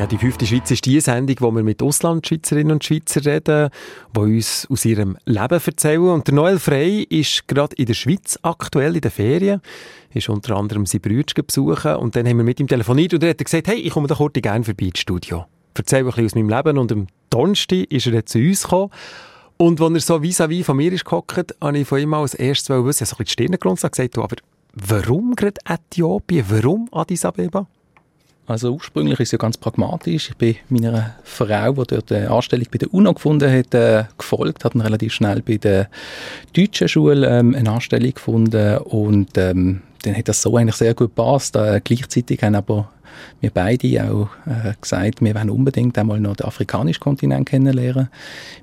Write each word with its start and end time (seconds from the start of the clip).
Ja, 0.00 0.06
die 0.06 0.16
fünfte 0.16 0.46
Schweiz 0.46 0.70
ist 0.70 0.86
die 0.86 0.98
Sendung, 0.98 1.36
wo 1.40 1.50
wir 1.50 1.62
mit 1.62 1.82
Auslandschweizerinnen 1.82 2.72
und 2.72 2.82
Schweizer 2.82 3.22
reden, 3.22 3.68
die 4.16 4.18
uns 4.18 4.66
aus 4.70 4.86
ihrem 4.86 5.18
Leben 5.26 5.60
erzählen. 5.62 6.08
Und 6.08 6.26
der 6.26 6.34
Noel 6.36 6.58
Frey 6.58 7.02
ist 7.02 7.46
gerade 7.46 7.76
in 7.76 7.84
der 7.84 7.92
Schweiz 7.92 8.38
aktuell 8.40 8.94
in 8.94 9.02
den 9.02 9.10
Ferien, 9.10 9.60
ist 10.14 10.30
unter 10.30 10.56
anderem 10.56 10.86
sein 10.86 11.02
Brüder 11.02 11.42
besuchen 11.42 11.96
und 11.96 12.16
dann 12.16 12.26
haben 12.26 12.38
wir 12.38 12.44
mit 12.44 12.58
ihm 12.60 12.66
telefoniert 12.66 13.12
und 13.12 13.22
er 13.22 13.28
hat 13.28 13.44
gesagt, 13.44 13.68
hey, 13.68 13.76
ich 13.76 13.92
komme 13.92 14.06
da 14.08 14.14
kurz 14.14 14.40
gerne 14.40 14.64
vorbei 14.64 14.86
ins 14.86 15.00
Studio. 15.00 15.44
Erzähl 15.74 15.98
ein 15.98 16.06
bisschen 16.06 16.24
aus 16.24 16.34
meinem 16.34 16.48
Leben 16.48 16.78
und 16.78 16.92
am 16.92 17.06
Donnerstag 17.28 17.84
ist 17.92 18.06
er 18.06 18.12
dann 18.12 18.24
zu 18.24 18.38
uns 18.38 18.62
gekommen 18.62 18.90
und 19.58 19.82
als 19.82 19.92
er 19.92 20.00
so 20.00 20.14
vis-à-vis 20.22 20.60
-vis 20.60 20.64
von 20.64 20.78
mir 20.78 20.94
ist 20.94 21.04
gehockt, 21.04 21.54
habe 21.60 21.78
ich 21.78 21.86
von 21.86 21.98
ihm 21.98 22.14
als 22.14 22.32
erstes 22.32 22.70
wissen, 22.70 22.78
ich 22.78 22.86
habe 22.86 22.94
so 23.06 23.16
ein 23.16 23.18
bisschen 23.18 23.24
die 23.26 23.32
Stirn 23.32 23.58
gerunzt 23.60 23.84
und 23.84 23.92
gesagt, 23.92 24.16
du, 24.16 24.22
aber 24.22 24.36
warum 24.72 25.36
gerade 25.36 25.60
Äthiopien, 25.68 26.46
warum 26.48 26.88
Addis 26.90 27.26
Abeba? 27.26 27.66
Also 28.50 28.72
ursprünglich 28.72 29.20
ist 29.20 29.28
es 29.28 29.32
ja 29.32 29.38
ganz 29.38 29.56
pragmatisch. 29.56 30.30
Ich 30.30 30.36
bin 30.36 30.56
meiner 30.70 31.14
Frau, 31.22 31.72
die 31.72 31.84
dort 31.86 32.10
eine 32.10 32.30
Anstellung 32.32 32.66
bei 32.72 32.78
der 32.78 32.92
UNO 32.92 33.14
gefunden 33.14 33.48
hat, 33.48 33.72
äh, 33.74 34.04
gefolgt, 34.18 34.64
hat 34.64 34.74
relativ 34.74 35.12
schnell 35.12 35.40
bei 35.40 35.56
der 35.56 35.88
deutschen 36.52 36.88
Schule 36.88 37.28
ähm, 37.28 37.54
eine 37.54 37.70
Anstellung 37.70 38.12
gefunden 38.12 38.78
und 38.78 39.38
ähm, 39.38 39.82
dann 40.02 40.16
hat 40.16 40.26
das 40.26 40.42
so 40.42 40.56
eigentlich 40.56 40.74
sehr 40.74 40.94
gut 40.94 41.14
gepasst. 41.14 41.54
Äh, 41.54 41.80
gleichzeitig 41.84 42.42
haben 42.42 42.56
aber 42.56 42.90
wir 43.40 43.50
beide 43.50 44.10
auch 44.10 44.28
äh, 44.46 44.74
gesagt, 44.80 45.22
wir 45.22 45.34
wollen 45.34 45.50
unbedingt 45.50 45.96
einmal 45.98 46.20
noch 46.20 46.36
den 46.36 46.46
afrikanischen 46.46 47.00
Kontinent 47.00 47.48
kennenlernen. 47.48 48.08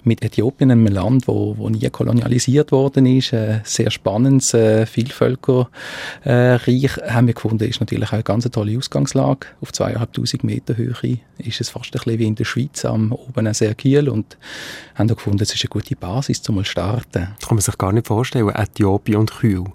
Mit 0.04 0.24
Äthiopien, 0.24 0.72
einem 0.72 0.88
Land, 0.88 1.28
wo, 1.28 1.58
wo 1.58 1.70
nie 1.70 1.90
kolonialisiert 1.90 2.72
worden 2.72 3.06
ist, 3.06 3.34
äh, 3.34 3.60
sehr 3.64 3.92
spannendes, 3.92 4.54
äh, 4.54 4.86
vielvölkerreich, 4.86 5.68
äh, 6.26 7.10
haben 7.10 7.28
wir 7.28 7.34
gefunden, 7.34 7.68
ist 7.68 7.80
natürlich 7.80 8.10
auch 8.10 8.14
eine 8.14 8.24
ganz 8.24 8.50
tolle 8.50 8.78
Ausgangslage. 8.78 9.48
Auf 9.62 9.74
zweieinhalbtausend 9.74 10.44
Meter 10.44 10.78
Höhe 10.78 11.20
ist 11.38 11.62
es 11.62 11.70
fast 11.70 11.88
ein 11.88 11.92
bisschen 12.04 12.20
wie 12.20 12.26
in 12.26 12.36
der 12.36 12.46
Schweiz, 12.46 12.86
am 12.86 13.12
oben 13.12 13.54
sehr 13.54 13.76
Kiel 13.76 14.10
und 14.10 14.38
haben 14.96 15.08
da 15.08 15.16
gefunden, 15.16 15.44
es 15.44 15.54
ist 15.54 15.64
eine 15.64 15.70
gute 15.70 15.96
Basis, 15.96 16.48
um 16.50 16.56
mal 16.56 16.66
starten. 16.66 17.30
Das 17.40 17.48
kann 17.48 17.56
man 17.56 17.62
sich 17.62 17.78
gar 17.78 17.92
nicht 17.92 18.08
vorstellen, 18.08 18.50
Äthiopien 18.50 19.18
und 19.18 19.32
Kühl. 19.32 19.66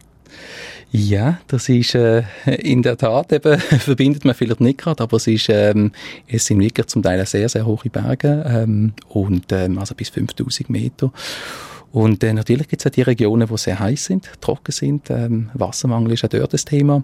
Ja, 0.94 1.40
das 1.46 1.70
ist 1.70 1.94
äh, 1.94 2.22
in 2.44 2.82
der 2.82 2.98
Tat 2.98 3.32
eben, 3.32 3.58
verbindet 3.80 4.26
man 4.26 4.34
vielleicht 4.34 4.60
nicht 4.60 4.76
gerade, 4.76 5.02
aber 5.02 5.16
es 5.16 5.26
ist, 5.26 5.48
ähm, 5.48 5.90
es 6.28 6.44
sind 6.44 6.60
wirklich 6.60 6.86
zum 6.86 7.02
Teil 7.02 7.24
sehr, 7.24 7.48
sehr 7.48 7.64
hohe 7.64 7.88
Berge, 7.90 8.44
ähm, 8.46 8.92
und, 9.08 9.50
ähm, 9.52 9.78
also 9.78 9.94
bis 9.94 10.10
5000 10.10 10.68
Meter. 10.68 11.10
Und 11.92 12.22
äh, 12.22 12.34
natürlich 12.34 12.68
gibt 12.68 12.82
es 12.82 12.86
auch 12.86 12.94
die 12.94 13.02
Regionen, 13.02 13.48
die 13.48 13.56
sehr 13.56 13.80
heiß 13.80 14.04
sind, 14.04 14.30
trocken 14.42 14.72
sind. 14.72 15.08
Ähm, 15.08 15.48
Wassermangel 15.54 16.12
ist 16.12 16.26
auch 16.26 16.28
dort 16.28 16.52
das 16.52 16.66
Thema. 16.66 17.02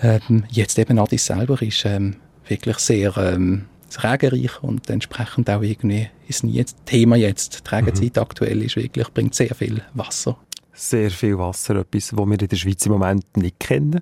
Ähm, 0.00 0.44
jetzt 0.48 0.78
eben 0.78 0.98
Addis 0.98 1.26
selber 1.26 1.60
ist 1.60 1.84
ähm, 1.84 2.16
wirklich 2.46 2.78
sehr 2.78 3.14
ähm, 3.18 3.66
regenreich 4.02 4.62
und 4.62 4.88
entsprechend 4.88 5.50
auch 5.50 5.62
irgendwie 5.62 6.08
ist 6.28 6.44
nie 6.44 6.62
das 6.62 6.74
Thema 6.86 7.16
jetzt. 7.16 7.62
Die 7.66 7.74
Regenzeit 7.74 8.16
mhm. 8.16 8.22
aktuell 8.22 8.62
ist 8.62 8.76
wirklich, 8.76 9.08
bringt 9.12 9.34
sehr 9.34 9.54
viel 9.54 9.82
Wasser 9.92 10.38
sehr 10.78 11.10
viel 11.10 11.38
Wasser, 11.38 11.76
etwas, 11.76 12.16
was 12.16 12.26
wir 12.26 12.40
in 12.40 12.48
der 12.48 12.56
Schweiz 12.56 12.86
im 12.86 12.92
Moment 12.92 13.36
nicht 13.36 13.58
kennen. 13.58 14.00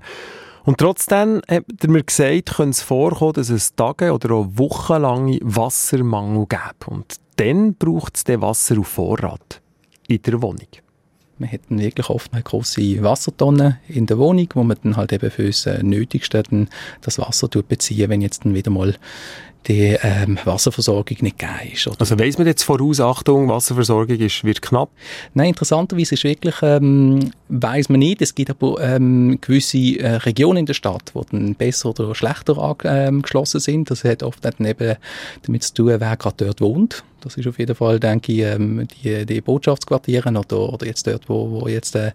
Und 0.64 0.78
trotzdem 0.78 1.42
hat 1.48 1.64
er 1.80 1.90
mir 1.90 2.02
gesagt, 2.02 2.56
könnte 2.56 2.70
es 2.70 2.82
vorkommen, 2.82 3.34
dass 3.34 3.50
es 3.50 3.74
Tage 3.76 4.12
oder 4.12 4.34
auch 4.34 4.48
wochenlange 4.54 5.38
Wassermangel 5.42 6.46
gäbe. 6.46 6.90
Und 6.90 7.16
dann 7.36 7.74
braucht 7.74 8.16
es 8.16 8.24
den 8.24 8.42
Wasser 8.42 8.78
auf 8.78 8.88
Vorrat 8.88 9.60
in 10.08 10.22
der 10.22 10.42
Wohnung. 10.42 10.66
Wir 11.38 11.48
hätten 11.48 11.78
wirklich 11.78 12.08
oft 12.08 12.32
eine 12.32 12.42
große 12.42 13.02
Wassertonne 13.02 13.78
in 13.88 14.06
der 14.06 14.18
Wohnung, 14.18 14.48
wo 14.54 14.64
man 14.64 14.78
dann 14.82 14.96
halt 14.96 15.12
eben 15.12 15.30
für 15.30 15.46
das 15.46 15.68
Nötigste 15.82 16.42
das 17.02 17.18
Wasser 17.18 17.48
beziehen, 17.48 18.08
wenn 18.08 18.22
jetzt 18.22 18.44
dann 18.44 18.54
wieder 18.54 18.70
mal 18.70 18.96
die 19.66 19.96
ähm, 20.02 20.38
Wasserversorgung 20.44 21.18
nicht 21.20 21.38
gegeben 21.38 21.72
ist. 21.72 21.86
Oder? 21.86 22.00
Also 22.00 22.18
weiss 22.18 22.38
man 22.38 22.46
jetzt 22.46 22.62
voraus, 22.62 23.00
Achtung, 23.00 23.48
Wasserversorgung 23.48 24.18
ist, 24.18 24.44
wird 24.44 24.62
knapp? 24.62 24.90
Nein, 25.34 25.48
interessanterweise 25.48 26.14
ist 26.14 26.24
wirklich, 26.24 26.54
ähm, 26.62 27.30
weiss 27.48 27.88
man 27.88 28.00
nicht. 28.00 28.22
Es 28.22 28.34
gibt 28.34 28.50
aber 28.50 28.80
ähm, 28.80 29.38
gewisse 29.40 29.98
äh, 29.98 30.16
Regionen 30.16 30.58
in 30.58 30.66
der 30.66 30.74
Stadt, 30.74 31.12
die 31.14 31.20
dann 31.30 31.54
besser 31.54 31.90
oder 31.90 32.14
schlechter 32.14 32.58
angeschlossen 32.58 33.58
ähm, 33.58 33.60
sind. 33.60 33.90
Das 33.90 34.04
hat 34.04 34.22
oft 34.22 34.44
dann 34.44 34.64
eben 34.64 34.96
damit 35.42 35.62
zu 35.64 35.74
tun, 35.74 35.94
wer 35.98 36.16
gerade 36.16 36.44
dort 36.44 36.60
wohnt. 36.60 37.04
Das 37.26 37.36
ist 37.36 37.48
auf 37.48 37.58
jeden 37.58 37.74
Fall, 37.74 37.98
denke 37.98 38.32
ich, 38.32 38.40
ähm, 38.40 38.86
die, 39.02 39.26
die 39.26 39.40
Botschaftsquartiere 39.40 40.30
oder, 40.30 40.72
oder 40.72 40.86
jetzt 40.86 41.08
dort, 41.08 41.28
wo, 41.28 41.50
wo 41.50 41.66
jetzt 41.66 41.96
äh, 41.96 42.12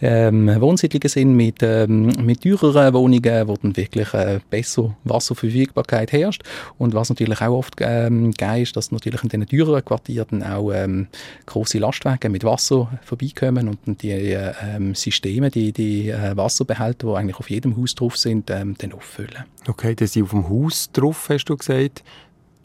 ähm, 0.00 0.48
Wohnsiedlungen 0.60 1.08
sind 1.08 1.34
mit, 1.34 1.56
ähm, 1.62 2.12
mit 2.22 2.42
teureren 2.42 2.94
Wohnungen, 2.94 3.48
wo 3.48 3.56
dann 3.56 3.76
wirklich 3.76 4.14
äh, 4.14 4.38
besser 4.50 4.96
Wasserverfügbarkeit 5.02 6.12
herrscht. 6.12 6.42
Und 6.78 6.83
was 6.92 7.08
natürlich 7.08 7.40
auch 7.40 7.58
oft 7.58 7.74
ähm, 7.80 8.32
geil 8.32 8.62
ist, 8.62 8.76
dass 8.76 8.90
natürlich 8.90 9.22
in 9.22 9.28
diesen 9.28 9.46
teureren 9.46 9.84
Quartieren 9.84 10.42
auch 10.42 10.72
ähm, 10.72 11.06
große 11.46 11.78
Lastwagen 11.78 12.32
mit 12.32 12.44
Wasser 12.44 12.90
vorbeikommen 13.02 13.68
und 13.68 14.02
die 14.02 14.10
ähm, 14.10 14.94
Systeme, 14.94 15.50
die, 15.50 15.72
die 15.72 16.10
äh, 16.10 16.36
Wasserbehälter, 16.36 17.06
die 17.06 17.14
eigentlich 17.14 17.38
auf 17.38 17.48
jedem 17.48 17.76
Haus 17.76 17.94
drauf 17.94 18.16
sind, 18.16 18.50
ähm, 18.50 18.74
dann 18.76 18.92
auffüllen. 18.92 19.44
Okay, 19.66 19.94
das 19.94 20.12
sind 20.12 20.24
auf 20.24 20.30
dem 20.30 20.48
Haus 20.48 20.90
drauf, 20.92 21.28
hast 21.30 21.46
du 21.46 21.56
gesagt 21.56 22.02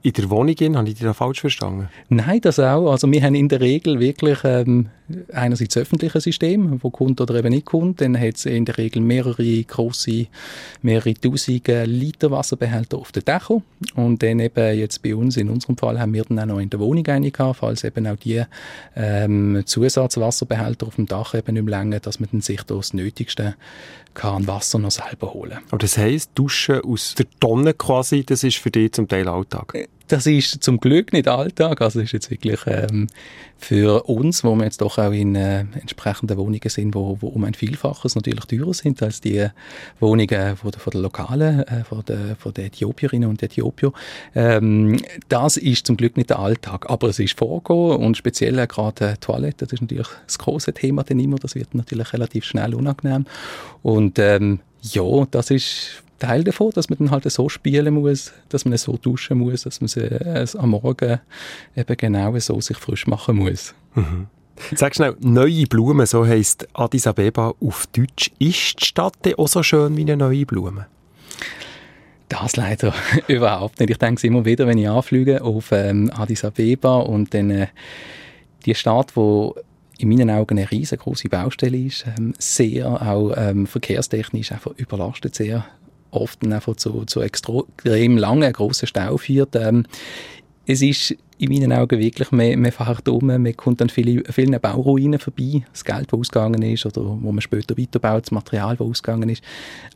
in 0.01 0.13
der 0.13 0.29
Wohnung 0.29 0.55
in? 0.55 0.77
Habe 0.77 0.87
ich 0.87 0.95
dich 0.95 1.03
da 1.03 1.13
falsch 1.13 1.41
verstanden? 1.41 1.89
Nein, 2.09 2.41
das 2.41 2.59
auch. 2.59 2.91
Also 2.91 3.11
wir 3.11 3.21
haben 3.21 3.35
in 3.35 3.49
der 3.49 3.59
Regel 3.59 3.99
wirklich 3.99 4.39
ähm, 4.43 4.89
einerseits 5.33 5.75
öffentliche 5.77 6.21
System, 6.21 6.81
wo 6.81 6.89
kommt 6.89 7.19
oder 7.19 7.35
eben 7.35 7.49
nicht 7.49 7.65
kommt. 7.65 8.01
Dann 8.01 8.19
hat 8.19 8.38
es 8.38 8.45
in 8.45 8.65
der 8.65 8.77
Regel 8.77 9.01
mehrere 9.01 9.63
große, 9.63 10.27
mehrere 10.81 11.13
tausende 11.13 11.83
Liter 11.85 12.31
Wasserbehälter 12.31 12.97
auf 12.97 13.11
den 13.11 13.25
Dächern. 13.25 13.63
Und 13.95 14.23
dann 14.23 14.39
eben 14.39 14.77
jetzt 14.77 15.01
bei 15.03 15.15
uns, 15.15 15.38
in 15.38 15.49
unserem 15.49 15.77
Fall, 15.77 15.99
haben 15.99 16.13
wir 16.13 16.23
dann 16.23 16.39
auch 16.39 16.45
noch 16.45 16.59
in 16.59 16.69
der 16.69 16.79
Wohnung 16.79 17.05
eine 17.07 17.31
gehabt, 17.31 17.59
falls 17.59 17.83
eben 17.83 18.07
auch 18.07 18.17
die 18.17 18.43
ähm, 18.95 19.63
Zusatzwasserbehälter 19.65 20.88
auf 20.88 20.95
dem 20.95 21.07
Dach 21.07 21.33
eben 21.33 21.53
nicht 21.53 21.65
mehr 21.65 21.79
länger, 21.79 21.99
dass 21.99 22.19
man 22.19 22.29
dann 22.31 22.41
sich 22.41 22.63
das 22.63 22.93
Nötigste 22.93 23.55
kann 24.13 24.47
Wasser 24.47 24.79
noch 24.79 24.91
selber 24.91 25.33
holen. 25.33 25.59
Aber 25.69 25.77
das 25.77 25.97
heisst, 25.97 26.31
Duschen 26.35 26.81
aus 26.81 27.15
der 27.15 27.27
Tonne 27.39 27.73
quasi, 27.73 28.23
das 28.23 28.43
ist 28.43 28.57
für 28.57 28.71
dich 28.71 28.91
zum 28.93 29.07
Teil 29.07 29.27
Alltag? 29.27 29.73
Äh, 29.75 29.87
das 30.09 30.25
ist 30.25 30.63
zum 30.63 30.79
Glück 30.79 31.13
nicht 31.13 31.27
Alltag. 31.27 31.81
Also 31.81 31.99
ist 31.99 32.13
jetzt 32.13 32.31
wirklich 32.31 32.59
ähm, 32.65 33.07
für 33.59 34.03
uns, 34.09 34.43
wo 34.43 34.55
wir 34.55 34.63
jetzt 34.63 34.81
doch 34.81 34.97
auch 34.97 35.11
in 35.11 35.35
äh, 35.35 35.59
entsprechenden 35.59 36.37
Wohnungen 36.37 36.61
sind, 36.65 36.95
wo, 36.95 37.17
wo 37.19 37.27
um 37.27 37.43
ein 37.43 37.53
Vielfaches 37.53 38.15
natürlich 38.15 38.45
teurer 38.45 38.73
sind 38.73 39.03
als 39.03 39.21
die 39.21 39.47
Wohnungen 39.99 40.57
von 40.57 40.71
der, 40.71 40.79
von 40.79 40.91
der 40.91 41.01
Lokalen, 41.01 41.59
äh, 41.59 41.83
von, 41.83 42.03
der, 42.05 42.35
von 42.37 42.53
der 42.53 42.65
Äthiopierinnen 42.65 43.29
und 43.29 43.43
Äthiopier. 43.43 43.91
Ähm, 44.33 44.97
das 45.27 45.57
ist 45.57 45.85
zum 45.85 45.95
Glück 45.95 46.17
nicht 46.17 46.31
der 46.31 46.39
Alltag, 46.39 46.89
aber 46.89 47.09
es 47.09 47.19
ist 47.19 47.37
vorgekommen 47.37 47.97
und 47.97 48.17
speziell 48.17 48.65
gerade 48.65 49.09
äh, 49.11 49.17
Toilette, 49.17 49.65
das 49.65 49.73
ist 49.73 49.81
natürlich 49.81 50.07
das 50.25 50.39
große 50.39 50.73
Thema 50.73 51.03
dann 51.03 51.19
immer. 51.19 51.37
Das 51.37 51.53
wird 51.53 51.75
natürlich 51.75 52.13
relativ 52.13 52.45
schnell 52.45 52.73
unangenehm 52.73 53.25
und 53.83 53.98
ähm, 54.19 54.59
ja, 54.81 55.25
das 55.31 55.51
ist 55.51 56.03
Teil 56.19 56.43
davon, 56.43 56.71
dass 56.71 56.89
man 56.89 56.99
dann 56.99 57.11
halt 57.11 57.29
so 57.31 57.49
spielen 57.49 57.93
muss, 57.93 58.31
dass 58.49 58.65
man 58.65 58.77
so 58.77 58.97
duschen 58.97 59.39
muss, 59.39 59.63
dass 59.63 59.81
man 59.81 59.87
sie 59.87 60.01
äh, 60.01 60.45
am 60.57 60.71
Morgen 60.71 61.19
eben 61.75 61.97
genau 61.97 62.38
so 62.39 62.61
sich 62.61 62.77
frisch 62.77 63.07
machen 63.07 63.38
muss. 63.38 63.73
Mhm. 63.95 64.27
Sag 64.75 64.93
schnell, 64.93 65.15
neue 65.21 65.65
Blumen, 65.65 66.05
so 66.05 66.25
heisst 66.25 66.67
Addis 66.73 67.07
Abeba 67.07 67.53
auf 67.61 67.88
Deutsch. 67.88 68.29
Ist 68.39 68.81
die 68.81 68.85
Stadt 68.85 69.15
auch 69.38 69.47
so 69.47 69.63
schön 69.63 69.95
wie 69.95 70.01
eine 70.01 70.17
neue 70.17 70.45
Blume? 70.45 70.88
Das 72.27 72.57
leider 72.57 72.94
überhaupt 73.27 73.79
nicht. 73.79 73.89
Ich 73.89 73.97
denke 73.97 74.19
es 74.19 74.24
immer 74.25 74.44
wieder, 74.44 74.68
wenn 74.68 74.77
ich 74.77 74.89
anfliege 74.89 75.41
auf 75.41 75.71
ähm, 75.71 76.12
Addis 76.13 76.44
Abeba 76.44 76.97
und 76.97 77.33
dann 77.33 77.50
äh, 77.50 77.68
die 78.65 78.75
Stadt, 78.75 79.15
wo 79.15 79.56
in 80.00 80.07
meinen 80.07 80.30
Augen 80.30 80.57
eine 80.57 80.72
riesengroße 80.72 81.28
Baustelle 81.28 81.78
ist, 81.78 82.06
ähm, 82.18 82.34
sehr 82.40 82.90
auch 83.01 83.34
ähm, 83.36 83.68
verkehrstechnisch 83.68 84.51
einfach 84.51 84.72
überlastet, 84.78 85.36
sehr 85.36 85.66
oft 86.12 86.44
einfach 86.46 86.75
zu, 86.78 87.04
zu 87.06 87.22
extrem 87.22 88.18
langen, 88.18 88.51
grossen 88.54 88.88
Stau 88.88 89.18
führt. 89.18 89.56
Ähm, 89.56 89.86
es 90.66 90.81
ist 90.81 91.16
in 91.38 91.51
meinen 91.51 91.74
Augen 91.74 92.00
wirklich, 92.00 92.31
man, 92.31 92.62
man 92.62 92.72
fährt 92.72 93.07
um, 93.10 93.28
man 93.28 93.57
kommt 93.57 93.81
an 93.81 93.90
viele, 93.90 94.24
vielen 94.31 94.60
Bauruinen 94.60 95.19
vorbei, 95.19 95.66
das 95.72 95.84
Geld, 95.84 96.12
das 96.12 96.19
ausgegangen 96.19 96.62
ist, 96.62 96.86
oder 96.86 97.01
wo 97.04 97.31
man 97.31 97.42
später 97.42 97.78
weiterbaut, 97.78 98.24
das 98.24 98.31
Material, 98.31 98.78
das 98.78 98.88
ausgegangen 98.88 99.30
ist. 99.30 99.44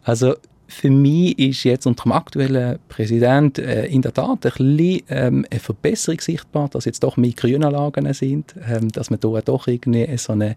Also 0.04 0.36
für 0.74 0.90
mich 0.90 1.38
ist 1.38 1.64
jetzt 1.64 1.86
unter 1.86 2.04
dem 2.04 2.12
aktuellen 2.14 2.80
Präsident 2.90 3.60
äh, 3.60 3.86
in 3.86 4.02
der 4.02 4.14
Tat 4.14 4.46
ein 4.46 4.52
bisschen, 4.52 5.04
ähm, 5.08 5.46
eine 5.50 5.60
Verbesserung 5.60 6.20
sichtbar, 6.20 6.68
dass 6.70 6.86
jetzt 6.86 7.04
doch 7.04 7.16
mehr 7.16 7.31
Grünanlagen 7.31 8.12
sind, 8.14 8.56
ähm, 8.68 8.90
dass 8.92 9.10
man 9.10 9.20
da 9.20 9.42
doch 9.42 9.68
irgendwie 9.68 10.18
so 10.18 10.34
eine 10.34 10.56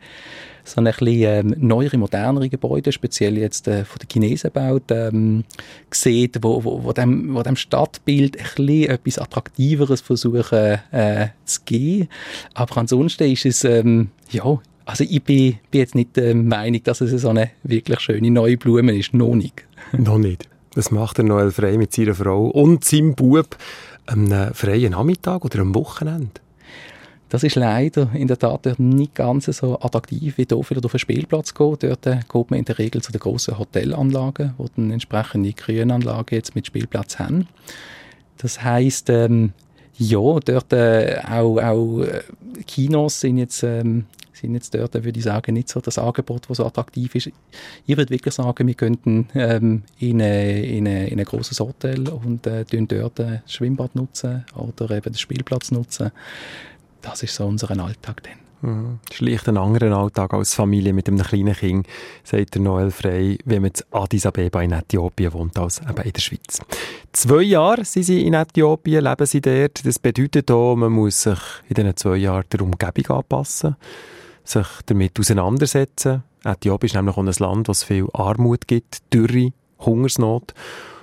so 0.65 0.81
ein 0.81 0.85
bisschen 0.85 1.07
ähm, 1.07 1.55
neuere, 1.59 1.97
modernere 1.97 2.49
Gebäude, 2.49 2.91
speziell 2.91 3.39
jetzt 3.39 3.69
äh, 3.69 3.85
von 3.85 3.99
den 4.01 4.09
Chinesen 4.11 4.51
gebaut, 4.53 4.91
ähm, 4.91 5.45
sieht, 5.93 6.43
wo, 6.43 6.65
wo, 6.65 6.83
wo, 6.83 6.93
dem, 6.93 7.35
wo 7.35 7.43
dem 7.43 7.55
Stadtbild 7.55 8.37
ein 8.37 8.45
bisschen 8.57 8.91
etwas 8.91 9.19
Attraktiveres 9.19 10.01
versuchen 10.01 10.81
äh, 10.91 11.29
zu 11.45 11.61
geben. 11.67 12.09
Aber 12.55 12.79
ansonsten 12.79 13.31
ist 13.31 13.47
es, 13.47 13.62
ähm, 13.62 14.09
ja, 14.31 14.59
also 14.87 15.05
ich 15.05 15.23
bin, 15.23 15.59
bin 15.71 15.81
jetzt 15.81 15.94
nicht 15.94 16.17
der 16.17 16.35
Meinung, 16.35 16.83
dass 16.85 17.00
es 17.00 17.21
so 17.21 17.29
eine 17.29 17.50
wirklich 17.65 18.00
schöne 18.00 18.31
neue 18.31 18.56
Blume 18.56 18.97
ist. 18.97 19.12
Noch 19.12 19.35
nicht. 19.35 19.65
Noch 19.93 20.19
nicht. 20.19 20.49
Das 20.75 20.91
macht 20.91 21.19
der 21.19 21.25
Noel 21.25 21.50
Frey 21.50 21.77
mit 21.77 21.93
seiner 21.93 22.15
Frau 22.15 22.47
und 22.47 22.85
seinem 22.85 23.15
Bub 23.15 23.56
am 24.06 24.29
freien 24.55 24.93
Nachmittag 24.93 25.44
oder 25.44 25.61
am 25.61 25.75
Wochenende. 25.75 26.41
Das 27.29 27.43
ist 27.43 27.56
leider 27.56 28.11
in 28.15 28.29
der 28.29 28.38
Tat 28.38 28.79
nicht 28.79 29.17
ganz 29.17 29.47
so 29.47 29.81
attraktiv, 29.81 30.38
wie 30.38 30.47
hier 30.49 30.71
wieder 30.71 30.85
auf 30.85 30.93
den 30.93 30.99
Spielplatz 30.99 31.55
geht. 31.55 31.83
Dort 31.83 32.06
äh, 32.06 32.21
geht 32.33 32.50
man 32.50 32.59
in 32.61 32.65
der 32.65 32.79
Regel 32.79 33.03
zu 33.03 33.11
den 33.11 33.19
grossen 33.19 33.59
Hotelanlagen, 33.59 34.55
wo 34.59 34.69
dann 34.77 34.93
entsprechende 34.93 35.53
Grünanlagen 35.53 36.37
jetzt 36.37 36.55
mit 36.55 36.69
Spielplatz 36.69 37.19
haben. 37.19 37.49
Das 38.38 38.62
heisst, 38.62 39.11
ähm, 39.11 39.53
ja, 39.99 40.38
dort 40.44 40.73
äh, 40.73 41.21
auch, 41.29 41.59
auch 41.59 42.03
äh, 42.03 42.23
Kinos 42.67 43.21
sind 43.21 43.38
jetzt 43.38 43.65
ähm, 43.65 44.05
sind 44.37 44.55
jetzt 44.55 44.75
dort, 44.75 44.94
würde 44.94 45.19
ich 45.19 45.25
sagen, 45.25 45.55
nicht 45.55 45.69
so 45.69 45.81
das 45.81 45.99
Angebot, 45.99 46.49
das 46.49 46.59
so 46.59 46.67
attraktiv 46.67 47.15
ist. 47.15 47.31
Ich 47.87 47.97
würde 47.97 48.11
wirklich 48.11 48.35
sagen, 48.35 48.67
wir 48.67 48.75
könnten 48.75 49.29
ähm, 49.35 49.83
in, 49.99 50.21
eine, 50.21 50.65
in, 50.65 50.87
eine, 50.87 51.09
in 51.09 51.19
ein 51.19 51.25
großes 51.25 51.61
Hotel 51.61 52.09
und 52.09 52.47
äh, 52.47 52.65
dort 52.65 53.19
das 53.19 53.41
Schwimmbad 53.47 53.94
nutzen 53.94 54.44
oder 54.55 54.91
eben 54.91 55.12
den 55.12 55.19
Spielplatz 55.19 55.71
nutzen. 55.71 56.11
Das 57.03 57.23
ist 57.23 57.35
so 57.35 57.47
unser 57.47 57.71
Alltag 57.71 58.23
dann. 58.23 58.47
Mhm. 58.62 58.99
Schlicht 59.12 59.49
ein 59.49 59.59
anderer 59.59 59.97
Alltag 59.97 60.33
als 60.33 60.55
Familie 60.55 60.93
mit 60.93 61.09
einem 61.09 61.23
kleinen 61.23 61.55
Kind, 61.55 61.87
sagt 62.25 62.55
der 62.55 62.62
Noel 62.62 62.91
Frey, 62.91 63.38
wenn 63.44 63.62
man 63.62 63.71
in 63.71 63.99
Addis 63.99 64.27
Abeba 64.27 64.62
in 64.62 64.73
Äthiopien 64.73 65.33
wohnt, 65.33 65.59
als 65.59 65.81
eben 65.81 66.03
in 66.03 66.12
der 66.12 66.21
Schweiz. 66.21 66.61
Zwei 67.12 67.43
Jahre 67.43 67.85
sind 67.85 68.05
sie 68.05 68.27
in 68.27 68.35
Äthiopien, 68.35 69.05
leben 69.05 69.27
sie 69.27 69.41
dort. 69.41 69.85
Das 69.85 69.99
bedeutet 69.99 70.50
auch, 70.50 70.75
man 70.75 70.93
muss 70.93 71.23
sich 71.23 71.38
in 71.69 71.75
diesen 71.75 71.97
zwei 71.97 72.17
Jahren 72.17 72.44
der 72.50 72.62
Umgebung 72.62 73.19
anpassen 73.19 73.77
sich 74.49 74.67
damit 74.87 75.19
auseinandersetzen. 75.19 76.23
Äthiopien 76.45 76.87
ist 76.87 76.95
nämlich 76.95 77.17
auch 77.17 77.23
ein 77.23 77.33
Land, 77.39 77.69
das 77.69 77.83
viel 77.83 78.07
Armut 78.13 78.67
gibt, 78.67 79.13
Dürre, 79.13 79.53
Hungersnot. 79.81 80.55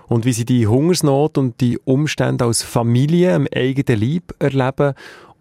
Und 0.08 0.26
wie 0.26 0.34
sie 0.34 0.46
die 0.46 0.68
Hungersnot 0.68 1.38
und 1.38 1.60
die 1.62 1.80
Umstände 1.80 2.46
als 2.46 2.62
Familie 2.62 3.34
am 3.34 3.48
eigenen 3.54 4.00
Leib 4.00 4.34
erleben 4.40 4.94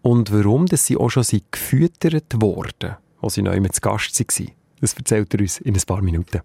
und 0.02 0.32
warum 0.32 0.66
dass 0.66 0.86
sie 0.86 0.96
auch 0.96 1.10
schon 1.10 1.22
sind 1.22 1.50
gefüttert 1.50 2.40
worden, 2.40 2.96
als 3.20 3.34
sie 3.34 3.42
neu 3.42 3.60
mit 3.60 3.80
Gast 3.80 4.18
waren. 4.18 4.50
Das 4.80 4.94
erzählt 4.94 5.32
er 5.34 5.40
uns 5.40 5.58
in 5.58 5.74
ein 5.74 5.82
paar 5.86 6.02
Minuten. 6.02 6.40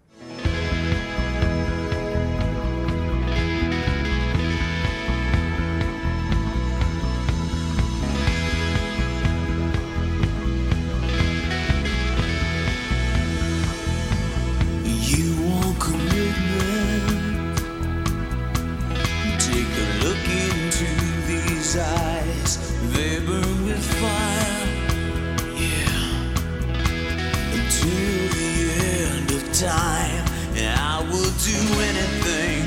do 31.47 31.79
anything. 31.79 32.65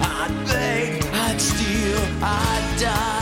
I'd 0.00 0.32
beg, 0.46 1.04
I'd 1.12 1.40
steal, 1.40 1.98
I'd 2.22 2.76
die. 2.78 3.19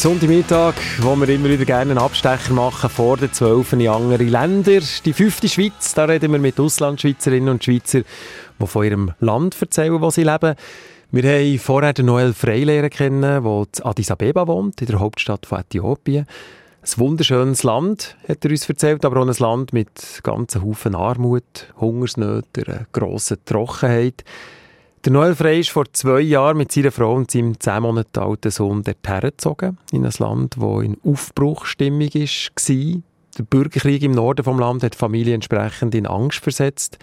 Sonntagmittag, 0.00 0.76
wo 1.02 1.14
wir 1.14 1.28
immer 1.28 1.50
wieder 1.50 1.66
gerne 1.66 1.90
einen 1.90 1.98
Abstecher 1.98 2.54
machen 2.54 2.88
vor 2.88 3.18
den 3.18 3.34
zwölf 3.34 3.74
in 3.74 3.86
andere 3.86 4.24
Länder. 4.24 4.80
Die 5.04 5.12
fünfte 5.12 5.46
Schweiz, 5.46 5.92
da 5.92 6.06
reden 6.06 6.32
wir 6.32 6.38
mit 6.38 6.58
Auslandschweizerinnen 6.58 7.50
und 7.50 7.62
Schweizer, 7.62 8.00
die 8.58 8.66
von 8.66 8.84
ihrem 8.86 9.12
Land 9.20 9.60
erzählen, 9.60 10.00
wo 10.00 10.08
sie 10.08 10.24
leben. 10.24 10.54
Wir 11.10 11.22
haben 11.22 11.58
vorher 11.58 11.92
den 11.92 12.06
Noel 12.06 12.32
Freilehrer 12.32 12.88
kennen, 12.88 13.20
der 13.20 13.42
in 13.44 13.84
Addis 13.84 14.10
Abeba 14.10 14.46
wohnt, 14.46 14.80
in 14.80 14.86
der 14.86 15.00
Hauptstadt 15.00 15.44
von 15.44 15.60
Äthiopien. 15.60 16.26
Ein 16.80 16.98
wunderschönes 16.98 17.62
Land, 17.62 18.16
hat 18.26 18.42
er 18.42 18.52
uns 18.52 18.66
erzählt, 18.66 19.04
aber 19.04 19.20
auch 19.20 19.28
ein 19.28 19.34
Land 19.38 19.74
mit 19.74 20.20
ganzen 20.22 20.64
Haufen 20.64 20.94
Armut, 20.94 21.74
Hungersnöten, 21.78 22.64
einer 22.64 22.86
grossen 22.92 23.36
Trockenheit. 23.44 24.24
Der 25.02 25.12
Noel 25.12 25.34
Frey 25.34 25.60
ist 25.60 25.70
vor 25.70 25.90
zwei 25.94 26.20
Jahren 26.20 26.58
mit 26.58 26.70
seiner 26.72 26.92
Frau 26.92 27.14
und 27.14 27.30
seinem 27.30 27.58
zehn 27.58 27.80
Monate 27.80 28.20
alten 28.20 28.50
Sohn 28.50 28.82
dorthin 28.82 29.20
gezogen, 29.20 29.78
in 29.92 30.04
ein 30.04 30.12
Land, 30.18 30.56
das 30.58 30.82
in 30.82 30.98
Aufbruchstimmung 31.02 32.00
war. 32.02 33.02
Der 33.38 33.42
Bürgerkrieg 33.44 34.02
im 34.02 34.12
Norden 34.12 34.44
des 34.44 34.60
Landes 34.60 34.84
hat 34.84 34.92
die 34.92 34.98
Familie 34.98 35.34
entsprechend 35.34 35.94
in 35.94 36.06
Angst 36.06 36.40
versetzt. 36.40 36.98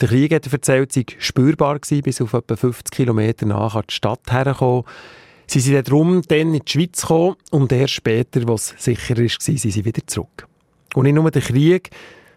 Der 0.00 0.08
Krieg, 0.08 0.32
hat 0.32 0.46
er 0.46 0.52
erzählt, 0.54 0.92
sei 0.92 1.04
spürbar 1.18 1.78
gewesen, 1.78 2.00
bis 2.00 2.22
auf 2.22 2.32
etwa 2.32 2.56
50 2.56 2.90
Kilometer 2.90 3.44
nach 3.44 3.74
an 3.74 3.84
die 3.86 3.94
Stadt 3.94 4.32
hergekommen. 4.32 4.84
Sie 5.46 5.60
sind 5.60 5.86
darum 5.86 6.22
dann 6.22 6.54
in 6.54 6.62
die 6.64 6.72
Schweiz 6.72 7.02
gekommen 7.02 7.36
und 7.50 7.70
erst 7.70 7.92
später, 7.92 8.48
als 8.48 8.72
es 8.78 8.84
sicher 8.84 9.14
war, 9.18 9.28
sind 9.28 9.58
sie 9.58 9.84
wieder 9.84 10.06
zurück. 10.06 10.48
Und 10.94 11.04
nicht 11.04 11.14
nur 11.14 11.30
der 11.30 11.42
Krieg, 11.42 11.90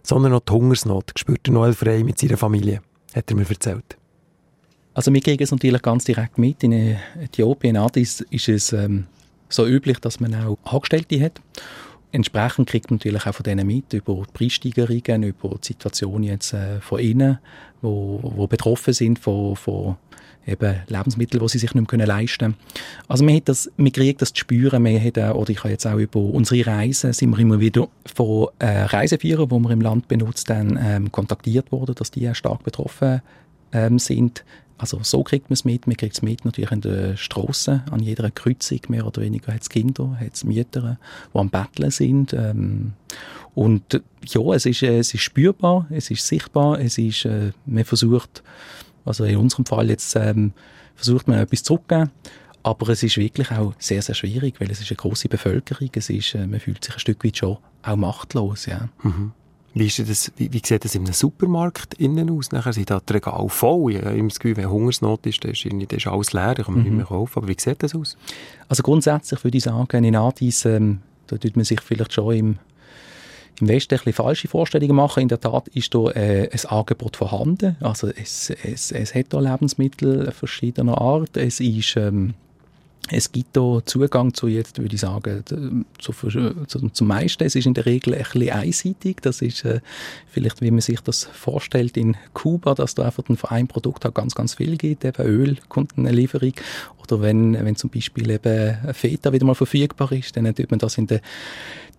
sondern 0.03 0.33
auch 0.33 0.41
die 0.41 0.51
Hungersnot 0.51 1.13
spürt 1.17 1.47
Noel 1.47 1.71
Frey 1.71 2.03
mit 2.03 2.19
seiner 2.19 2.35
Familie, 2.35 2.81
hat 3.15 3.31
er 3.31 3.37
mir 3.37 3.49
erzählt. 3.49 3.98
Also 4.93 5.13
wir 5.13 5.21
kriegen 5.21 5.43
es 5.43 5.51
natürlich 5.51 5.81
ganz 5.81 6.03
direkt 6.03 6.37
mit. 6.37 6.63
In 6.63 6.97
Äthiopien, 7.21 7.77
Addis, 7.77 8.21
ist 8.29 8.49
es 8.49 8.73
ähm, 8.73 9.05
so 9.47 9.65
üblich, 9.65 9.99
dass 9.99 10.19
man 10.19 10.35
auch 10.35 10.57
Angestellte 10.63 11.21
hat. 11.21 11.41
Entsprechend 12.11 12.67
kriegt 12.67 12.89
man 12.89 12.97
natürlich 12.97 13.25
auch 13.27 13.35
von 13.35 13.43
denen 13.43 13.67
mit 13.67 13.93
über 13.93 14.23
Preissteigerungen, 14.33 15.23
über 15.23 15.49
die 15.61 15.67
Situation 15.67 16.23
jetzt 16.23 16.53
äh, 16.53 16.81
von 16.81 16.99
ihnen, 16.99 17.37
wo, 17.81 18.19
wo 18.23 18.47
betroffen 18.47 18.93
sind 18.93 19.19
von, 19.19 19.55
von 19.55 19.97
eben 20.47 20.75
Lebensmittel, 20.87 21.39
die 21.39 21.47
sie 21.47 21.59
sich 21.59 21.73
nicht 21.75 21.91
mehr 21.91 22.07
leisten 22.07 22.37
können. 22.39 22.55
Also 23.07 23.23
man, 23.23 23.35
hat 23.35 23.47
das, 23.47 23.71
man 23.77 23.91
kriegt 23.91 24.21
das 24.23 24.33
zu 24.33 24.39
spüren. 24.39 24.81
Man 24.81 25.03
hat, 25.03 25.17
oder 25.17 25.49
ich 25.49 25.59
habe 25.59 25.69
jetzt 25.69 25.85
auch 25.85 25.97
über 25.97 26.19
unsere 26.19 26.65
Reisen, 26.65 27.13
sind 27.13 27.29
wir 27.29 27.39
immer 27.39 27.59
wieder 27.59 27.87
von 28.05 28.47
äh, 28.57 28.81
Reiseführern, 28.83 29.49
die 29.49 29.59
wir 29.59 29.71
im 29.71 29.81
Land 29.81 30.07
benutzt 30.07 30.49
haben, 30.49 30.79
ähm, 30.81 31.11
kontaktiert 31.11 31.71
worden, 31.71 31.93
dass 31.95 32.09
die 32.09 32.33
stark 32.33 32.63
betroffen 32.63 33.21
ähm, 33.71 33.99
sind. 33.99 34.43
Also 34.77 34.99
so 35.03 35.23
kriegt 35.23 35.49
man 35.49 35.55
es 35.55 35.65
mit. 35.65 35.87
Man 35.87 35.97
kriegt 35.97 36.15
es 36.15 36.21
mit 36.21 36.45
natürlich 36.45 36.71
in 36.71 36.81
den 36.81 37.17
Strassen, 37.17 37.83
an 37.91 37.99
jeder 37.99 38.31
Kreuzung 38.31 38.79
mehr 38.87 39.05
oder 39.05 39.21
weniger 39.21 39.53
hat 39.53 39.61
es 39.61 39.69
Kinder, 39.69 40.17
hat 40.19 40.35
es 40.35 40.45
Mütter, 40.45 40.97
die 41.33 41.37
am 41.37 41.49
Betteln 41.49 41.91
sind. 41.91 42.33
Ähm, 42.33 42.93
und 43.55 44.01
ja, 44.25 44.41
es 44.53 44.65
ist, 44.65 44.83
äh, 44.83 44.99
es 44.99 45.13
ist 45.13 45.21
spürbar, 45.21 45.85
es 45.89 46.09
ist 46.09 46.25
sichtbar, 46.25 46.79
es 46.79 46.97
ist, 46.97 47.25
äh, 47.25 47.51
man 47.65 47.83
versucht, 47.83 48.41
also 49.03 49.25
in 49.25 49.35
unserem 49.35 49.65
Fall 49.65 49.89
jetzt 49.89 50.15
ähm, 50.15 50.53
versucht 50.95 51.27
man 51.27 51.39
etwas 51.39 51.63
zurückzugeben, 51.63 52.11
aber 52.63 52.89
es 52.89 53.03
ist 53.03 53.17
wirklich 53.17 53.51
auch 53.51 53.73
sehr, 53.79 54.01
sehr 54.01 54.15
schwierig, 54.15 54.59
weil 54.59 54.71
es 54.71 54.79
ist 54.79 54.91
eine 54.91 54.97
große 54.97 55.27
Bevölkerung, 55.27 55.89
es 55.93 56.09
ist, 56.09 56.35
äh, 56.35 56.47
man 56.47 56.61
fühlt 56.61 56.83
sich 56.85 56.93
ein 56.93 56.99
Stück 56.99 57.25
weit 57.25 57.37
schon 57.37 57.57
auch 57.81 57.95
machtlos, 57.95 58.65
ja. 58.65 58.89
Mhm. 59.03 59.33
Wie, 59.73 59.85
ist 59.85 59.99
das, 59.99 60.31
wie, 60.37 60.51
wie 60.51 60.61
sieht 60.65 60.83
das 60.83 60.95
in 60.95 61.05
einem 61.05 61.13
Supermarkt 61.13 61.93
innen 61.95 62.29
aus? 62.31 62.51
Nachher 62.51 62.73
sind 62.73 62.89
da 62.89 62.99
die 62.99 63.13
Regale 63.13 63.49
voll. 63.49 63.93
Ich 63.93 64.01
habe 64.01 64.17
immer 64.17 64.29
das 64.29 64.39
Gefühl, 64.39 64.57
wenn 64.57 64.69
Hungersnot 64.69 65.25
ist, 65.25 65.43
dann 65.43 65.51
ist, 65.51 65.65
dann 65.65 65.79
ist 65.79 66.07
alles 66.07 66.33
leer, 66.33 66.55
da 66.55 66.63
kann 66.63 66.73
man 66.73 66.83
mhm. 66.83 66.89
nicht 66.89 66.97
mehr 66.97 67.05
kaufen. 67.05 67.37
Aber 67.37 67.47
wie 67.47 67.55
sieht 67.57 67.83
das 67.83 67.95
aus? 67.95 68.17
Also 68.67 68.83
grundsätzlich 68.83 69.43
würde 69.43 69.57
ich 69.57 69.63
sagen, 69.63 70.03
in 70.03 70.15
Adis, 70.15 70.65
ähm, 70.65 70.99
da 71.27 71.37
tut 71.37 71.55
man 71.55 71.65
sich 71.65 71.81
vielleicht 71.81 72.13
schon 72.13 72.35
im, 72.35 72.57
im 73.61 73.67
Westen 73.67 73.93
ein 73.93 73.97
bisschen 73.97 74.13
falsche 74.13 74.47
Vorstellungen 74.47 74.95
machen. 74.95 75.21
In 75.21 75.27
der 75.27 75.39
Tat 75.39 75.67
ist 75.69 75.93
da 75.93 76.09
äh, 76.11 76.49
ein 76.51 76.69
Angebot 76.69 77.15
vorhanden. 77.15 77.77
Also 77.79 78.07
es, 78.07 78.49
es, 78.49 78.91
es 78.91 79.13
hat 79.13 79.27
da 79.29 79.39
Lebensmittel 79.39 80.31
verschiedener 80.31 80.99
Art. 80.99 81.37
Es 81.37 81.59
ist... 81.59 81.95
Ähm, 81.95 82.33
es 83.11 83.31
gibt 83.31 83.57
da 83.57 83.79
Zugang 83.85 84.33
zu 84.33 84.47
jetzt, 84.47 84.79
würde 84.79 84.95
ich 84.95 85.01
sagen, 85.01 85.43
zu, 85.97 86.13
zu, 86.13 86.89
zum 86.89 87.07
meisten. 87.07 87.43
Es 87.43 87.55
ist 87.55 87.65
in 87.65 87.73
der 87.73 87.85
Regel 87.85 88.13
ein 88.13 88.23
bisschen 88.23 88.51
einseitig. 88.51 89.17
Das 89.21 89.41
ist 89.41 89.65
äh, 89.65 89.81
vielleicht, 90.27 90.61
wie 90.61 90.71
man 90.71 90.81
sich 90.81 90.99
das 91.01 91.23
vorstellt 91.23 91.97
in 91.97 92.17
Kuba, 92.33 92.75
dass 92.75 92.95
da 92.95 93.05
einfach 93.05 93.23
von 93.25 93.49
einem 93.49 93.67
Produkt 93.67 94.05
auch 94.05 94.13
ganz, 94.13 94.35
ganz 94.35 94.55
viel 94.55 94.77
gibt. 94.77 95.05
Eben 95.05 95.25
Öl 95.25 95.57
kommt 95.69 95.97
eine 95.97 96.11
Lieferung. 96.11 96.53
Oder 97.11 97.21
wenn, 97.21 97.53
wenn 97.53 97.75
zum 97.75 97.89
Beispiel 97.89 98.29
eben 98.29 98.77
Feta 98.93 99.31
wieder 99.33 99.45
mal 99.45 99.55
verfügbar 99.55 100.11
ist, 100.11 100.35
dann 100.35 100.53
tut 100.53 100.69
man 100.69 100.79
das 100.79 100.97
in 100.97 101.07
der 101.07 101.21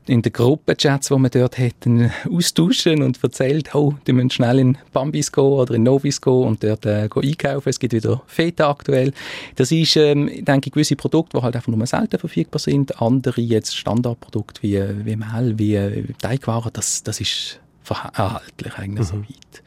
in 0.07 0.23
den 0.23 0.33
Gruppenchats, 0.33 1.09
die 1.09 1.15
wir 1.15 1.29
dort 1.29 1.59
hätten, 1.59 2.11
austauschen 2.31 3.03
und 3.03 3.23
erzählt, 3.23 3.75
oh, 3.75 3.95
die 4.07 4.13
müssen 4.13 4.31
schnell 4.31 4.59
in 4.59 4.79
Bambis 4.93 5.31
gehen 5.31 5.45
oder 5.45 5.75
in 5.75 5.83
Novis 5.83 6.21
gehen 6.21 6.33
und 6.33 6.65
dort 6.65 6.87
äh, 6.87 7.09
einkaufen. 7.15 7.69
Es 7.69 7.79
gibt 7.79 7.93
wieder 7.93 8.23
Feta 8.27 8.71
aktuell. 8.71 9.13
Das 9.57 9.71
ist, 9.71 9.97
ähm, 9.97 10.27
denke 10.45 10.69
ich, 10.69 10.73
gewisse 10.73 10.97
Produkte, 10.97 11.39
die 11.39 11.43
halt 11.43 11.55
einfach 11.55 11.71
nur 11.71 11.87
selten 11.87 12.19
verfügbar 12.19 12.59
sind. 12.59 13.01
Andere 13.01 13.41
jetzt 13.41 13.77
Standardprodukte 13.77 14.63
wie, 14.63 14.83
wie 15.05 15.17
Mehl, 15.17 15.59
wie, 15.59 16.09
wie 16.09 16.15
Teigwaren, 16.15 16.71
das, 16.73 17.03
das 17.03 17.21
ist 17.21 17.61
erhaltlich 17.89 18.75
eigentlich 18.79 19.07
mhm. 19.07 19.11
so 19.11 19.19
weit. 19.21 19.63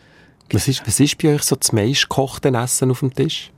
Was 0.52 0.68
ist, 0.68 0.86
was 0.86 1.00
ist 1.00 1.18
bei 1.22 1.34
euch 1.34 1.44
so 1.44 1.56
das 1.56 1.72
meistgekochte 1.72 2.50
Essen 2.50 2.92
auf 2.92 3.00
dem 3.00 3.14
Tisch? 3.14 3.52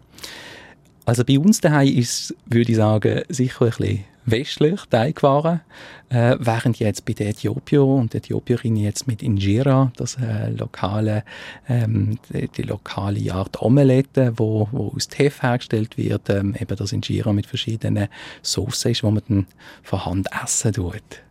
Also 1.05 1.24
bei 1.24 1.38
uns 1.38 1.62
daheim 1.62 1.88
ist, 1.88 2.35
würde 2.45 2.71
ich 2.71 2.77
sagen, 2.77 3.21
sicher 3.29 3.65
ein 3.65 3.69
bisschen 3.69 4.03
westlich 4.25 4.81
Teigwaren, 4.89 5.62
äh, 6.09 6.35
während 6.39 6.79
jetzt 6.79 7.05
bei 7.05 7.13
den 7.13 7.27
Äthiopier 7.27 7.83
und 7.83 8.15
Äthiopierinnen 8.15 8.81
jetzt 8.81 9.07
mit 9.07 9.21
Injera, 9.21 9.91
das 9.97 10.15
äh, 10.15 10.50
lokale, 10.50 11.24
ähm, 11.69 12.17
die, 12.33 12.47
die, 12.47 12.63
lokale 12.63 13.33
Art 13.33 13.62
Omelette, 13.62 14.33
wo, 14.38 14.67
wo 14.71 14.93
aus 14.95 15.07
Teff 15.07 15.43
hergestellt 15.43 15.97
wird, 15.97 16.29
ähm, 16.29 16.55
eben 16.59 16.75
das 16.75 16.91
Injera 16.91 17.33
mit 17.33 17.45
verschiedenen 17.45 18.07
Soßen 18.41 18.91
ist, 18.91 19.03
wo 19.03 19.12
man 19.12 19.24
dann 19.27 19.47
von 19.83 20.05
Hand 20.05 20.27
essen 20.43 20.74
tut. 20.74 21.25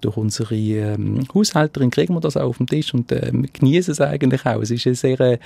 Durch 0.00 0.16
unsere 0.16 0.54
ähm, 0.54 1.26
Haushälterin 1.34 1.90
kriegen 1.90 2.14
wir 2.14 2.20
das 2.20 2.36
auch 2.36 2.50
auf 2.50 2.58
dem 2.58 2.66
Tisch 2.66 2.94
und 2.94 3.12
ähm, 3.12 3.46
genießen 3.52 3.92
es 3.92 4.00
eigentlich 4.00 4.46
auch. 4.46 4.60
Es 4.62 4.70
ist 4.70 4.86
ein 4.86 4.94
sehr, 4.94 5.38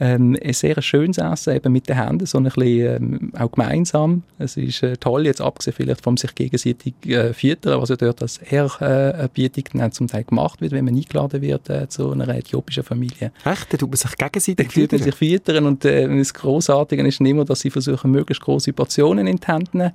ähm, 0.00 0.36
ein 0.42 0.52
sehr 0.52 0.80
schönes 0.82 1.18
Essen, 1.18 1.54
eben 1.54 1.72
mit 1.72 1.88
den 1.88 1.96
Händen, 1.96 2.26
so 2.26 2.38
ein 2.38 2.44
bisschen 2.44 3.02
ähm, 3.02 3.32
auch 3.38 3.52
gemeinsam. 3.52 4.22
Es 4.38 4.56
ist 4.56 4.82
äh, 4.82 4.96
toll, 4.96 5.26
jetzt 5.26 5.40
abgesehen 5.40 5.74
vielleicht 5.76 6.02
vom 6.02 6.16
sich 6.16 6.34
gegenseitig 6.34 6.94
äh, 7.06 7.32
füttern, 7.32 7.80
was 7.80 7.90
ja 7.90 7.96
dort 7.96 8.22
als 8.22 8.38
Ehrerbietung 8.38 9.64
dann 9.74 9.92
zum 9.92 10.08
Teil 10.08 10.24
gemacht 10.24 10.60
wird, 10.60 10.72
wenn 10.72 10.84
man 10.84 10.96
eingeladen 10.96 11.40
wird 11.42 11.68
äh, 11.70 11.88
zu 11.88 12.10
einer 12.10 12.28
äthiopischen 12.28 12.82
Familie. 12.82 13.32
Echt? 13.44 13.72
Da 13.72 13.76
tut 13.76 13.90
man 13.90 13.96
sich 13.96 14.16
gegenseitig 14.16 14.72
füttern? 14.72 14.98
Da 14.98 15.04
sich 15.04 15.14
füttern 15.14 15.66
und 15.66 15.84
äh, 15.84 16.08
das 16.18 16.34
Grossartige 16.34 17.06
ist 17.06 17.20
immer, 17.20 17.44
dass 17.44 17.60
sie 17.60 17.70
versuchen, 17.70 18.10
möglichst 18.10 18.42
große 18.42 18.72
Portionen 18.72 19.26
in 19.26 19.36
die 19.36 19.46
Hände 19.46 19.70
zu 19.70 19.76
nehmen, 19.76 19.92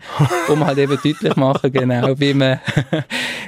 um 0.47 0.65
halt 0.65 0.77
eben 0.77 0.97
deutlich 1.01 1.35
machen, 1.35 1.71
genau, 1.71 2.19
wie 2.19 2.33
man 2.33 2.59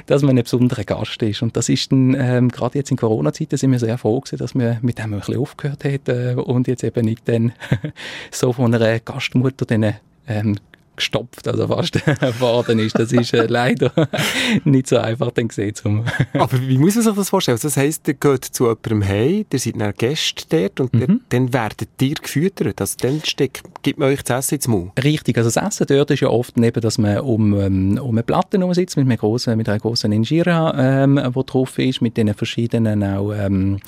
dass 0.08 0.22
man 0.22 0.36
ein 0.36 0.42
besonderer 0.42 0.84
Gast 0.84 1.22
ist. 1.22 1.42
Und 1.42 1.56
das 1.56 1.68
ist 1.68 1.92
dann, 1.92 2.16
ähm, 2.18 2.48
gerade 2.48 2.78
jetzt 2.78 2.90
in 2.90 2.96
Corona-Zeiten 2.96 3.58
sind 3.58 3.70
wir 3.70 3.78
sehr 3.78 3.98
froh 3.98 4.20
gewesen, 4.20 4.38
dass 4.38 4.54
wir 4.54 4.78
mit 4.80 4.98
dem 4.98 5.12
ein 5.12 5.18
bisschen 5.20 5.36
aufgehört 5.36 5.84
haben 5.84 6.00
äh, 6.06 6.34
und 6.34 6.66
jetzt 6.66 6.82
eben 6.82 7.04
nicht 7.04 7.28
dann 7.28 7.52
so 8.30 8.54
von 8.54 8.74
einer 8.74 9.00
Gastmutter 9.00 9.66
dann 9.66 9.94
ähm, 10.26 10.56
gestopft, 10.98 11.48
also 11.48 11.68
fast 11.68 11.92
geworden 12.20 12.78
ist. 12.78 12.98
Das 12.98 13.12
ist 13.12 13.32
äh, 13.32 13.46
leider 13.48 13.92
nicht 14.64 14.88
so 14.88 14.98
einfach 14.98 15.30
dann 15.30 15.48
gesehen. 15.48 15.74
Zum 15.74 16.04
Aber 16.34 16.60
wie 16.60 16.78
muss 16.78 16.94
man 16.94 17.04
sich 17.04 17.14
das 17.14 17.30
vorstellen? 17.30 17.54
Also 17.56 17.68
das 17.68 17.76
heisst, 17.76 18.06
ihr 18.08 18.14
geht 18.14 18.44
zu 18.44 18.64
jemandem 18.64 19.06
heim, 19.06 19.44
ihr 19.52 19.58
seid 19.58 19.80
dann 19.80 19.94
Gäste 19.96 20.44
dort 20.50 20.80
und 20.80 20.94
mhm. 20.94 21.20
dann 21.30 21.52
werdet 21.52 21.88
ihr 22.00 22.14
gefüttert. 22.14 22.80
Also 22.80 22.96
dann 23.00 23.20
steckt, 23.24 23.62
gibt 23.82 23.98
man 23.98 24.08
euch 24.08 24.22
das 24.22 24.46
Essen 24.46 24.54
ins 24.56 24.68
Mund. 24.68 24.92
Richtig, 25.02 25.36
also 25.38 25.50
das 25.50 25.62
Essen 25.62 25.86
dort 25.88 26.10
ist 26.10 26.20
ja 26.20 26.28
oft 26.28 26.56
eben, 26.58 26.80
dass 26.80 26.98
man 26.98 27.20
um, 27.20 27.58
ähm, 27.58 27.98
um 28.02 28.10
eine 28.10 28.22
Platte 28.22 28.58
sitzt 28.74 28.96
mit, 28.96 29.06
einer 29.06 29.16
grossen, 29.16 29.56
mit 29.56 29.68
einer 29.68 29.78
großen 29.78 30.10
Injera, 30.12 31.04
ähm, 31.04 31.20
die 31.34 31.44
drauf 31.44 31.78
ist, 31.78 32.02
mit 32.02 32.16
den 32.16 32.34
verschiedenen 32.34 33.02
auch 33.04 33.32
ähm, 33.32 33.78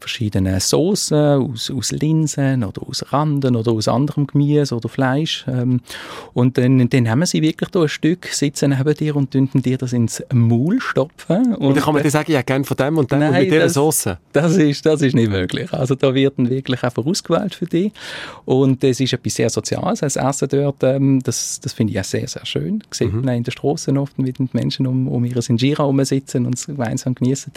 verschiedenen 0.00 0.60
Soßen 0.60 1.16
aus, 1.16 1.70
aus 1.70 1.92
Linsen 1.92 2.64
oder 2.64 2.82
aus 2.86 3.04
Randen 3.12 3.56
oder 3.56 3.72
aus 3.72 3.88
anderem 3.88 4.26
Gemüse 4.26 4.74
oder 4.74 4.88
Fleisch. 4.88 5.44
Ähm, 5.48 5.80
und 6.34 6.55
dann, 6.56 6.88
dann 6.88 7.10
haben 7.10 7.24
sie 7.26 7.42
wirklich 7.42 7.70
da 7.70 7.82
ein 7.82 7.88
Stück, 7.88 8.26
sitzen 8.26 8.70
neben 8.76 8.94
dir 8.94 9.16
und 9.16 9.34
dünten 9.34 9.62
dir 9.62 9.76
das 9.76 9.92
ins 9.92 10.22
Maul 10.32 10.80
stopfen. 10.80 11.54
Und, 11.54 11.56
und 11.56 11.76
dann 11.76 11.84
kann 11.84 11.94
man 11.94 12.02
dir 12.02 12.10
sagen, 12.10 12.32
ja, 12.32 12.42
gerne 12.42 12.64
von 12.64 12.76
dem 12.76 12.98
und 12.98 13.12
dem 13.12 13.18
nein, 13.18 13.30
und 13.30 13.38
mit 13.40 13.52
dieser 13.52 13.68
Soße. 13.68 14.18
Das 14.32 14.56
ist, 14.56 14.86
das 14.86 15.02
ist 15.02 15.14
nicht 15.14 15.30
möglich. 15.30 15.72
Also 15.72 15.94
da 15.94 16.14
wird 16.14 16.38
dann 16.38 16.48
wirklich 16.48 16.82
einfach 16.82 17.04
ausgewählt 17.04 17.54
für 17.54 17.66
dich. 17.66 17.92
Und 18.44 18.82
es 18.82 19.00
ist 19.00 19.12
etwas 19.12 19.34
sehr 19.34 19.50
Soziales. 19.50 20.00
Das 20.00 20.16
Essen 20.16 20.48
dort, 20.48 20.82
ähm, 20.82 21.20
das, 21.22 21.60
das 21.60 21.72
finde 21.74 21.92
ich 21.92 22.00
auch 22.00 22.04
sehr, 22.04 22.26
sehr 22.26 22.46
schön. 22.46 22.82
Sieht 22.90 23.12
mhm. 23.12 23.22
man 23.22 23.36
in 23.36 23.42
den 23.42 23.52
Straßen 23.52 23.96
oft, 23.98 24.14
wie 24.16 24.32
die 24.32 24.48
Menschen 24.52 24.86
um, 24.86 25.08
um 25.08 25.24
ihre 25.24 25.42
Singira 25.42 25.92
sitzen 26.04 26.46
und 26.46 26.54
es 26.54 26.66
gemeinsam 26.66 27.14
genießen. 27.14 27.52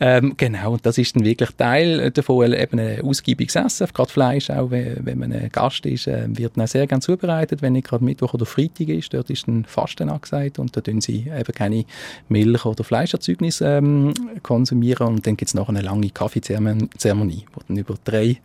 Ähm, 0.00 0.34
genau, 0.36 0.72
und 0.72 0.86
das 0.86 0.96
ist 0.96 1.16
dann 1.16 1.24
wirklich 1.24 1.50
Teil 1.56 2.10
davon, 2.10 2.52
eben 2.52 2.78
ein 2.78 3.02
ausgiebiges 3.02 3.56
Essen, 3.56 3.88
gerade 3.92 4.10
Fleisch, 4.10 4.50
auch 4.50 4.70
wenn, 4.70 5.04
wenn 5.04 5.18
man 5.18 5.32
ein 5.32 5.50
Gast 5.50 5.84
ist, 5.84 6.06
äh, 6.06 6.26
wird 6.28 6.56
dann 6.56 6.66
sehr 6.66 6.86
gerne 6.86 7.00
zubereitet, 7.00 7.62
wenn 7.62 7.74
ich 7.74 7.84
gerade 7.84 8.04
Mittwoch 8.04 8.37
oder 8.38 8.46
Freitag 8.46 8.88
ist, 8.88 9.12
dort 9.12 9.30
ist 9.30 9.48
ein 9.48 9.64
Fasten 9.64 10.08
angesagt 10.08 10.58
und 10.58 10.76
da 10.76 10.80
tun 10.80 11.00
sie 11.00 11.26
eben 11.28 11.52
keine 11.52 11.84
Milch- 12.28 12.64
oder 12.64 12.84
Fleischerzeugnisse 12.84 13.66
ähm, 13.66 14.14
konsumieren 14.42 15.08
und 15.08 15.26
dann 15.26 15.36
gibt 15.36 15.48
es 15.48 15.54
noch 15.54 15.68
eine 15.68 15.82
lange 15.82 16.10
Kaffeezeremonie, 16.10 17.46
wo 17.52 17.60
dann 17.66 17.76
über 17.76 17.94
drei, 18.04 18.40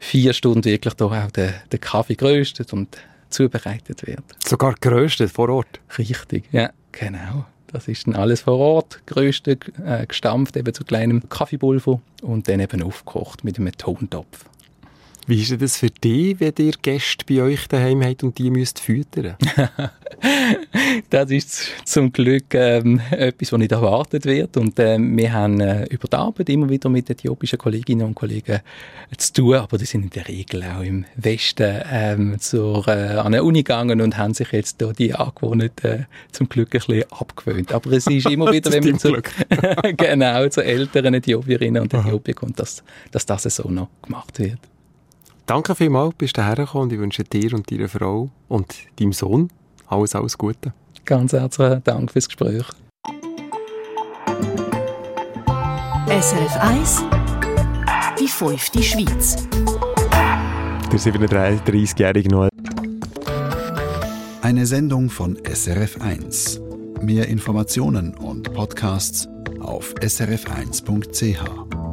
vier 0.00 0.32
Stunden 0.32 0.64
wirklich 0.64 0.94
da 0.94 1.04
auch 1.04 1.30
der, 1.30 1.54
der 1.70 1.78
Kaffee 1.78 2.14
geröstet 2.14 2.72
und 2.72 2.96
zubereitet 3.28 4.06
wird. 4.06 4.24
Sogar 4.44 4.74
geröstet 4.80 5.30
vor 5.30 5.48
Ort? 5.50 5.80
Richtig, 5.98 6.44
ja, 6.52 6.70
genau. 6.92 7.46
Das 7.66 7.88
ist 7.88 8.06
dann 8.06 8.14
alles 8.14 8.42
vor 8.42 8.58
Ort, 8.58 9.04
größte 9.06 9.58
äh, 9.84 10.06
gestampft 10.06 10.56
eben 10.56 10.72
zu 10.72 10.84
kleinem 10.84 11.28
Kaffeepulver 11.28 12.00
und 12.22 12.48
dann 12.48 12.60
eben 12.60 12.82
aufgekocht 12.82 13.42
mit 13.42 13.58
einem 13.58 13.76
Tontopf. 13.76 14.44
Wie 15.26 15.40
ist 15.40 15.60
das 15.60 15.78
für 15.78 15.88
dich, 15.88 16.38
wenn 16.38 16.52
ihr 16.58 16.74
Gäste 16.82 17.24
bei 17.26 17.40
euch 17.40 17.66
daheim 17.66 18.04
habt 18.04 18.22
und 18.24 18.36
die 18.36 18.50
müsst 18.50 18.78
füttern? 18.78 19.36
das 21.10 21.30
ist 21.30 21.70
zum 21.86 22.12
Glück 22.12 22.52
ähm, 22.52 23.00
etwas, 23.10 23.50
was 23.50 23.58
nicht 23.58 23.72
erwartet 23.72 24.26
wird. 24.26 24.58
Und 24.58 24.78
ähm, 24.78 25.16
wir 25.16 25.32
haben 25.32 25.60
äh, 25.60 25.84
über 25.86 26.08
die 26.08 26.16
Arbeit 26.16 26.50
immer 26.50 26.68
wieder 26.68 26.90
mit 26.90 27.08
äthiopischen 27.08 27.58
Kolleginnen 27.58 28.06
und 28.06 28.14
Kollegen 28.14 28.60
zu 29.16 29.32
tun, 29.32 29.54
aber 29.54 29.78
die 29.78 29.86
sind 29.86 30.04
in 30.04 30.10
der 30.10 30.28
Regel 30.28 30.62
auch 30.62 30.82
im 30.82 31.06
Westen 31.16 31.80
ähm, 31.90 32.36
zur, 32.38 32.86
äh, 32.88 33.16
an 33.16 33.28
eine 33.28 33.44
Uni 33.44 33.62
gegangen 33.62 34.02
und 34.02 34.18
haben 34.18 34.34
sich 34.34 34.52
jetzt 34.52 34.82
da 34.82 34.92
die 34.92 35.14
Angewohnheit 35.14 35.84
äh, 35.84 36.04
zum 36.32 36.50
Glück 36.50 36.74
ein 36.74 36.80
bisschen 36.80 37.04
abgewöhnt. 37.10 37.72
Aber 37.72 37.92
es 37.92 38.06
ist 38.06 38.26
immer 38.26 38.52
wieder, 38.52 38.70
wenn 38.72 38.84
man 38.84 38.98
zu, 38.98 39.16
genau, 39.96 40.48
zu 40.48 40.62
älteren 40.62 41.14
Äthiopierinnen 41.14 41.82
und 41.82 41.94
Äthiopiern 41.94 42.34
kommt, 42.34 42.58
dass, 42.58 42.84
dass 43.10 43.24
das 43.24 43.44
so 43.44 43.70
noch 43.70 43.88
gemacht 44.02 44.38
wird. 44.38 44.58
Danke 45.46 45.74
vielmals, 45.74 46.14
bist 46.16 46.38
du 46.38 46.42
hergekommen 46.42 46.84
und 46.84 46.92
ich 46.94 46.98
wünsche 46.98 47.22
dir 47.22 47.52
und 47.52 47.70
deiner 47.70 47.88
Frau 47.88 48.30
und 48.48 48.74
deinem 48.98 49.12
Sohn 49.12 49.50
alles, 49.86 50.14
alles 50.14 50.38
Gute. 50.38 50.72
Ganz 51.04 51.34
herzlichen 51.34 51.84
Dank 51.84 52.10
fürs 52.10 52.28
Gespräch. 52.28 52.64
SRF 56.08 56.56
1 56.56 57.04
Die 58.18 58.28
fünfte 58.28 58.82
Schweiz 58.82 59.46
Der 60.90 60.98
37-jährige 60.98 62.28
Noel. 62.30 62.48
Eine 64.40 64.64
Sendung 64.64 65.10
von 65.10 65.38
SRF 65.44 66.00
1. 66.00 66.60
Mehr 67.02 67.28
Informationen 67.28 68.14
und 68.14 68.50
Podcasts 68.54 69.28
auf 69.60 69.94
srf1.ch. 70.00 71.83